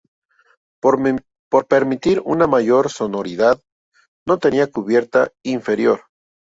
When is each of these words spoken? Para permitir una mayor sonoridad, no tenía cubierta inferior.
Para 0.81 1.61
permitir 1.67 2.21
una 2.25 2.47
mayor 2.47 2.89
sonoridad, 2.89 3.61
no 4.25 4.39
tenía 4.39 4.65
cubierta 4.71 5.31
inferior. 5.43 6.05